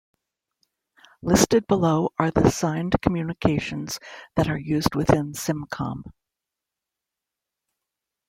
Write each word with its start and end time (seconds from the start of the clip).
Listed 1.21 1.67
below 1.67 2.09
are 2.17 2.31
the 2.31 2.49
signed 2.49 2.95
communications 3.03 3.99
that 4.35 4.49
are 4.49 4.57
used 4.57 4.95
within 4.95 5.33
SimCom. 5.33 6.05